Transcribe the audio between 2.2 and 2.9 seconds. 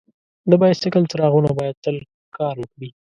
کار وکړي.